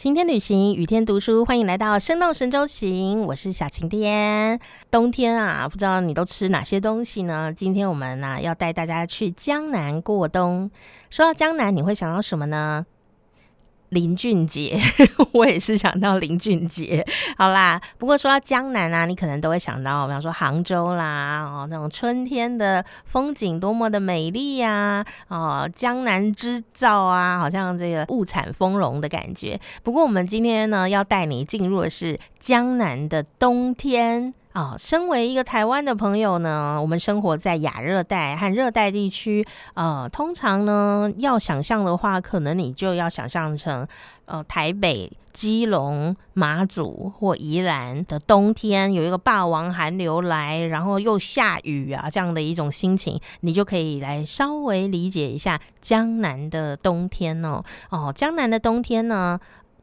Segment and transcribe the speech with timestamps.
[0.00, 4.58] 晴天旅行，雨天读书，欢迎来到生动神州行，我是小晴天。
[4.90, 7.52] 冬天啊，不知道你都吃哪些东西呢？
[7.52, 10.70] 今天我们呢要带大家去江南过冬。
[11.10, 12.86] 说到江南，你会想到什么呢？
[13.90, 14.76] 林俊杰，
[15.32, 17.04] 我也是想到林俊杰。
[17.36, 29.60] 好啦，不过说到江南啊，你可能都会想到，比方说杭州啦，哦，那种春天的风景多么的美丽呀，哦，江南织造啊，好像这个物产丰隆的感觉。
[29.82, 34.34] 不过我们今天呢，要带你进入的是江南的冬天。
[34.52, 39.46] 啊，身为一个台湾的朋友呢，我们生活在亚热带和热带地区。
[39.74, 43.86] 呃，通常呢，要想象的话，可能你就要想象成，
[44.24, 57.62] 呃，台北、基隆、马祖或宜兰的冬天，有一个霸王寒流来，然后又下雨啊，这样的一种心情，你就可以来稍微理解一下江南的冬天哦。
[57.90, 59.38] 哦，江南的冬天呢？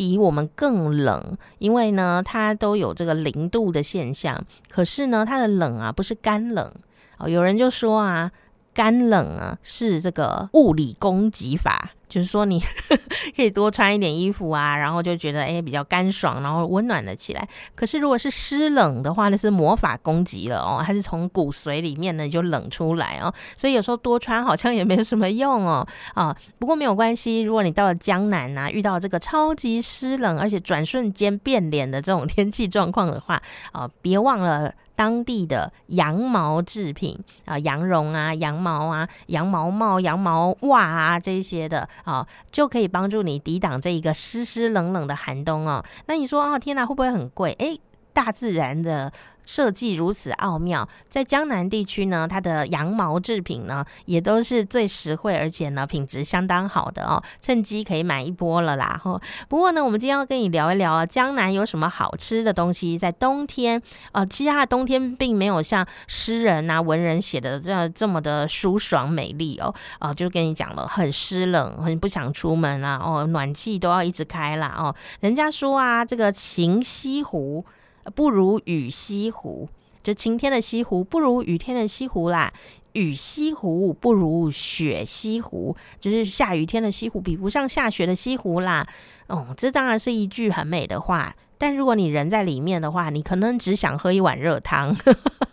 [0.00, 4.42] 比我们更冷，因为呢，它都有这个零度的现象。
[4.70, 6.72] 可是呢，它的冷啊，不是干冷
[7.18, 7.28] 哦。
[7.28, 8.32] 有人就说啊。
[8.80, 12.58] 干冷啊，是这个物理攻击法，就是说你
[13.36, 17.46] 可以多穿一点衣服啊，然后就觉得哎比较干爽，然后温暖了起来。
[17.74, 26.34] 可是如果是湿冷的话，那是魔法攻击了哦，它是从骨髓里面呢就冷出来哦，所以有时候多穿好像也没有什么用哦啊。
[26.58, 34.72] 不过没有关系，如果你到了江南啊，遇到这个超级湿冷而且转瞬间变脸的这种天气状况的话啊，别忘了。
[35.00, 45.82] 当地的羊毛制品啊，羊绒啊，羊毛啊，羊毛帽、羊毛袜啊，这些的啊，就可以帮助你抵挡这一个湿湿冷冷的寒冬哦。
[46.04, 47.56] 那你说啊，天哪，会不会很贵？
[47.58, 47.78] 哎，
[48.12, 49.10] 大自然的。
[49.50, 59.00] 设计如此奥妙，在江南地区呢，它的羊毛制品呢也都是最实惠，而且呢品质相当好的哦，趁机可以买一波了啦。
[59.02, 62.96] 哈，不过呢，我们今天要跟你聊一聊啊，江南有什么好吃的东西？
[62.96, 69.74] 在冬天啊，其实它的冬天并没有像诗人啊、文人写的这样这么的舒爽美丽哦。
[69.98, 73.02] 啊，就跟你讲了，很湿冷，很不想出门啊。
[73.04, 74.72] 哦，暖气都要一直开啦。
[74.78, 74.94] 哦。
[75.18, 77.66] 人家说啊，这个晴西湖。
[78.14, 79.68] 不如雨西湖，
[80.02, 82.52] 就晴天的西湖不如雨天的西湖啦。
[82.92, 88.86] 雨西湖不如雪西湖，就是下雨天的西湖比不上下雪的西湖啦。
[89.28, 94.96] 哦，这当然是一句很美的话，但如果你人在里面的话，你可能只想喝一碗热汤。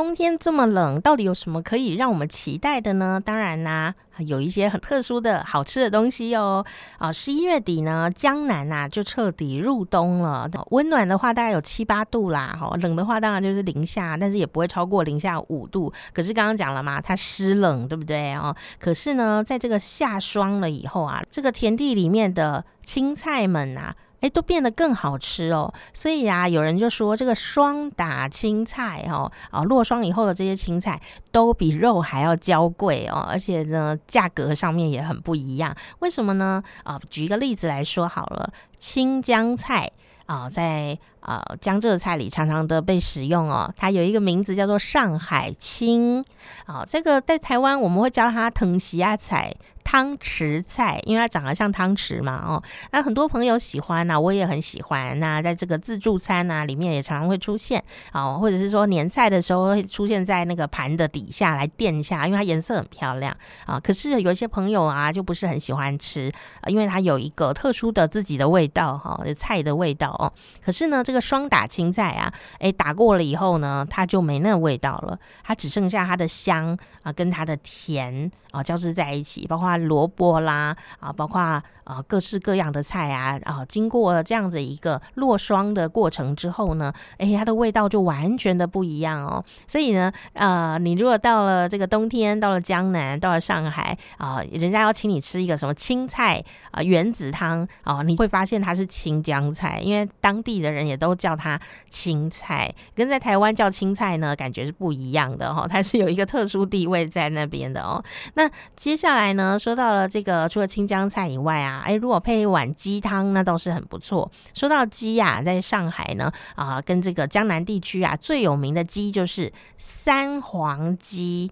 [0.00, 3.20] 冬天这么冷，到底有什么可以让我们期待的呢？
[3.22, 6.64] 当然啦，有一些很特殊的好吃的东西哦。
[6.96, 10.48] 啊，十一月底呢，江南呐就彻底入冬了。
[10.70, 15.92] 温暖的话大概有七八度啦，哈，冷的话当然就是零下，但是也不会超过零下五度。
[16.14, 18.56] 可是刚刚讲了嘛，它湿冷，对不对哦？
[18.78, 23.94] 可是呢，在这个下霜了以后啊，这个田地里面的青菜们啊。
[24.20, 31.00] 哎，都变得更好吃哦，所以啊，有人就说这个霜打青菜哦，啊，落霜以后的这些青菜
[31.32, 35.74] 都比肉还要娇贵哦，而且呢，价格上面也很不一样。
[36.00, 36.62] 为什么呢？
[36.84, 39.90] 啊，举一个例子来说好了，青江菜
[40.26, 46.24] 啊，在啊江浙菜里常常的被使用哦，它有一个名字叫做上海青
[46.66, 49.54] 啊，这个在台湾我们会叫它藤席亚菜。
[49.82, 55.18] 汤匙菜，因为它长得像汤匙嘛，哦，那很多朋友喜欢呐，我也很喜欢。
[55.18, 57.82] 那在这个自助餐呐里面也常常会出现
[58.12, 63.80] 啊，或者是说年菜的时候会出现在那个盘的底下来垫一下，因为它颜色很漂亮啊。
[63.80, 66.32] 可是有一些朋友啊就不是很喜欢吃，
[66.68, 70.30] 因为它有一个特殊的自己的味道哈，菜的味道哦。
[70.62, 79.80] 可是呢，这个双打青菜啊，哎打过了以后呢，它就没那味道了，它只剩下它的香啊跟它的甜啊交织在一起，包括。
[79.80, 81.64] 萝卜啦，啊，包括啊
[82.06, 89.42] 各式各样的菜啊，啊，经过这样子一个落霜的过程之后呢，哎，它的味道就完全的不一样哦。
[89.66, 108.04] 所以呢，呃，你如果到了这个冬天，到了江南，到了上海啊，人家要请你吃一个什么青菜啊原子汤啊，你会发现它是青江菜，因为当地的人也都叫它青菜，跟在台湾叫青菜呢，感觉是不一样的哈，它是有一个特殊地位在那边的哦。
[108.34, 109.58] 那接下来呢？
[109.58, 114.30] 说到了这个，除了青江菜以外啊，哎，如果配一碗鸡汤，那倒是很不错。
[114.54, 121.50] 说到鸡呀，在上海呢，啊，跟这个江南地区啊，最有名的鸡就是三黄鸡。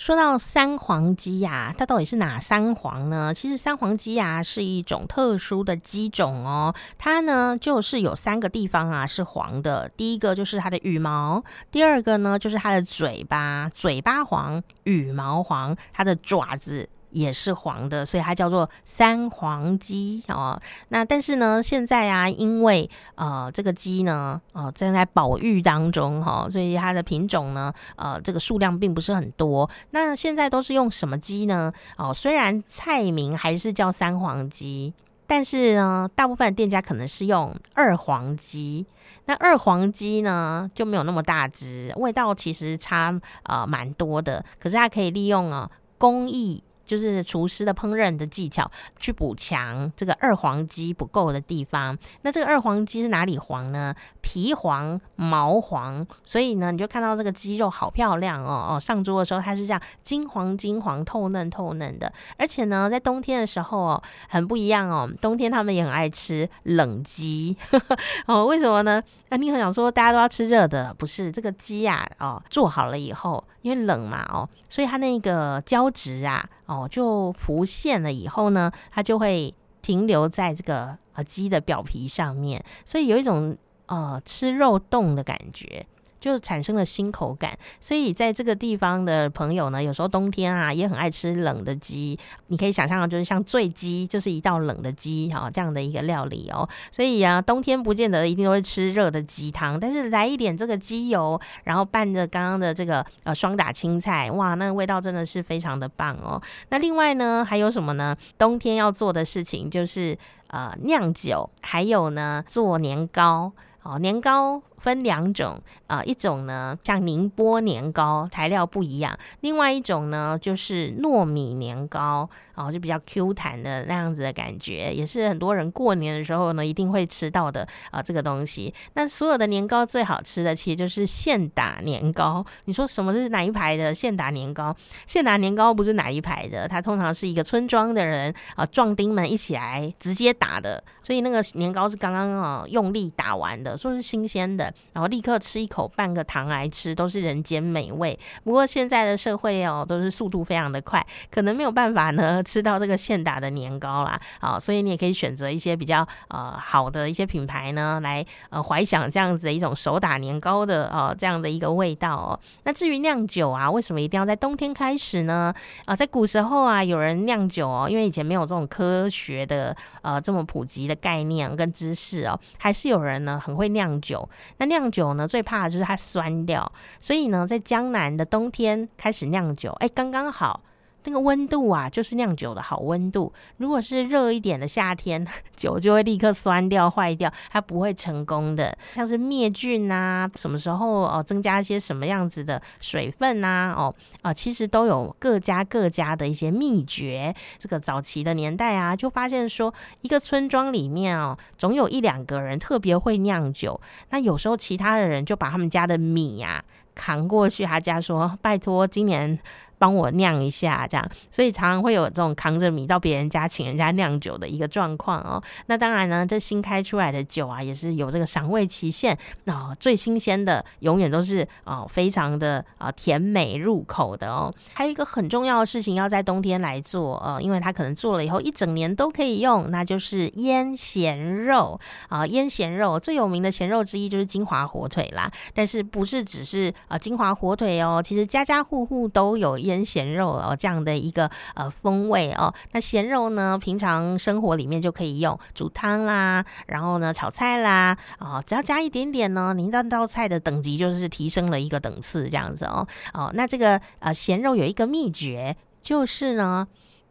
[0.00, 3.34] 说到三黄鸡呀，它到底是哪三黄呢？
[3.34, 9.90] 其实三黄鸡呀是一种特殊的鸡种哦，它呢就是有三个地方啊是黄的。
[9.98, 16.88] 第一个就是它的羽毛，第二个呢就是它的嘴巴，嘴巴黄，羽毛黄，它的爪子。
[17.10, 20.60] 也是黄的，所以它叫做三黄鸡哦。
[20.88, 29.68] 那但是呢，现在啊，因为呃这个鸡呢，呃正在保育当中哈，所以它的品种呢，呃这个数量并不是很多。
[29.90, 31.72] 那现在都是用什么鸡呢？
[31.98, 34.92] 哦，虽然菜名还是叫三黄鸡，
[35.26, 38.86] 但是呢，大部分店家可能是用二黄鸡。
[39.26, 43.14] 那二黄鸡呢就没有那么大只，味道其实差
[43.44, 46.62] 呃蛮多的，可是它可以利用啊工艺。
[46.90, 51.96] 就是厨师的烹饪的技巧去补强这个二黄鸡不够的地方。
[52.22, 53.94] 那这个二黄鸡是哪里黄呢？
[54.20, 58.80] 皮黄、毛黄，所以呢，你就看到这个鸡肉好漂亮哦哦。
[58.80, 62.12] 上桌的时候它是这样金黄金黄、透嫩透嫩的。
[62.36, 65.08] 而且呢，在冬天的时候哦，很不一样哦。
[65.20, 67.56] 冬天他们也很爱吃冷鸡
[68.26, 68.44] 哦。
[68.46, 69.00] 为什么呢？
[69.28, 70.92] 那你很想说大家都要吃热的？
[70.94, 73.44] 不是这个鸡呀哦，做好了以后。
[73.62, 85.86] 因为冷嘛，哦，所以它那个胶质啊，哦，就浮现了以后呢，它就会停留在这个呃鸡的表皮上面，所以有一种呃吃肉冻的感觉。
[86.20, 92.18] 就产生了新口感，所以在这个地方的朋友呢，有时候冬天啊也很爱吃冷的鸡。
[92.48, 96.68] 你可以想象，就是像醉鸡，就是一道冷的鸡哈这样的一个料理哦。
[96.92, 106.40] 所以啊，冬天不见得一定都会吃热的鸡汤，但是来一点这个鸡油，然后拌着刚刚的这个呃双打青菜，哇，那味道真的是非常的棒哦。
[106.68, 108.14] 那另外呢，还有什么呢？
[108.36, 110.18] 冬天要做的事情就是
[110.48, 113.52] 呃酿酒，还有呢做年糕。
[113.82, 114.62] 哦，年糕。
[114.80, 128.72] 分两种啊，一种呢像宁波年糕，材料不一样；另外一种呢就是糯米年糕，哦，就比较 Q 弹的那样子的感觉，也是很多人过年的时候呢一定会吃到的啊这个东西。
[128.94, 132.44] 那所有的年糕最好吃的其实就是现打年糕。
[132.64, 134.74] 你说什么是哪一排的现打年糕？
[135.06, 144.69] 现打年糕不是哪一排的，它通常是一个村庄的人啊壮丁们一起来直接打的，所以那个年糕是刚刚啊用力打完的，说是新鲜的。
[144.92, 148.18] 然后立刻吃一口半个糖来吃，都是人间美味。
[148.44, 154.20] 不过现在的社会哦，都是速度非常的快，可能没有办法呢吃到这个现打的年糕啦。
[154.40, 162.40] 啊，所以你也可以选择一些比较呃好的一些品牌呢，来呃怀想这样子的一种手打年糕的哦这样的一个味道哦。
[162.64, 165.54] 那至于酿酒啊，为什么一定要在冬天开始呢？
[165.84, 174.28] 啊，在古时候啊，有人酿酒哦，因为以前没有这种科学的呃这么普及的概念跟知识哦，还是有人呢很会酿酒。
[174.60, 180.62] 那酿酒呢，最怕的就是它酸掉，所以呢，在江南的冬天开始酿酒，哎，刚刚好。
[181.04, 183.32] 那个温度啊，就是酿酒的好温度。
[183.56, 185.26] 如果是热一点的夏天，
[185.56, 188.76] 酒就会立刻酸掉、坏掉，它不会成功的。
[188.94, 193.74] 像是灭菌啊，什么时候哦，增加一些什么样子的水分呐？
[193.76, 197.34] 哦啊，其实都有各家各家的一些秘诀。
[197.58, 203.80] 这个早期的年代啊，就发现说，一个村庄里面哦，总有一两个人特别会酿酒。
[204.10, 206.62] 那有时候其他的人就把他们家的米呀
[206.94, 209.38] 扛过去他家，说：“拜托，今年。”
[209.80, 215.42] 帮我酿一下，这样，所以常常会有这种扛着米到别人家请人家酿酒的一个状况哦。
[215.68, 219.16] 那当然呢，这新开出来的酒啊，也是有这个赏味期限
[219.46, 219.74] 哦。
[219.80, 224.54] 最新鲜的永远都是哦，非常的啊甜美入口的哦。
[224.74, 232.26] 还有一个很重要的事情要在冬天来做哦，因为它可能做了以后一整年都可以用，那就是腌咸肉啊。
[232.26, 239.58] 腌咸肉最有名的咸肉之一就是金华火腿啦，但是不是只是啊金华火腿哦，其实家家户户都有。
[239.69, 242.52] 腌咸肉哦，这样的一个呃风味哦。
[242.72, 252.86] 那咸肉呢，平常生活里面就可以用煮汤啦，然后呢炒菜啦，哦，只要加一点点呢，您那道菜的等级就是提升了一个等次这样子哦。
[253.12, 256.66] 哦，那这个呃咸肉有一个秘诀，就是呢，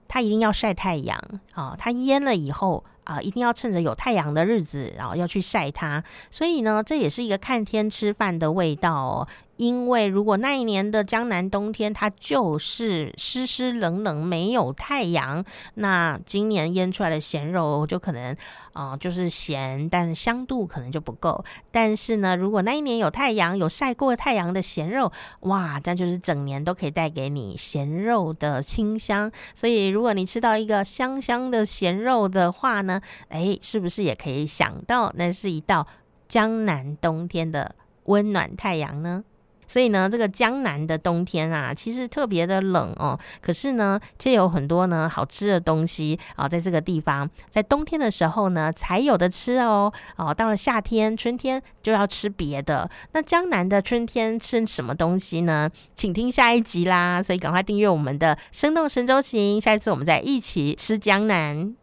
[0.08, 1.18] 它一定要晒太阳
[1.54, 1.76] 啊。
[1.78, 6.04] 它腌了以后啊，一定要趁着有太阳的日子，然后要去晒它。
[6.30, 9.28] 所以呢，这也是一个看天吃饭的味道哦。
[9.60, 18.34] 因为如果那一年的江南冬天它就是湿湿冷冷没有太阳，那今年腌出来的咸肉就可能
[18.72, 21.44] 啊就是咸，但是香度可能就不够。
[21.72, 25.12] 但是呢，如果那一年有太阳，有晒过太阳的咸肉，
[25.42, 29.30] 哇，那就是整年都可以带给你咸肉的清香。
[29.54, 35.86] 所以如果你吃到一个香香的咸肉的话呢，哎，是不是也可以想到那是一道
[36.30, 37.76] 江南冬天的
[38.06, 39.26] 温暖太阳呢？
[39.70, 43.18] 所以呢，这个江南的冬天啊，其实特别的冷哦。
[43.40, 49.94] 可是呢，却有很多呢好吃的东西啊，在这个地方，在冬天的时候呢才有的吃哦。
[50.18, 52.90] 哦，到了夏天、春天就要吃别的。
[53.12, 55.70] 那江南的春天吃什么东西呢？
[55.94, 57.22] 请听下一集啦。
[57.22, 61.79] 所以赶快订阅我们的《生动神州行》，下一次我们再一起吃江南。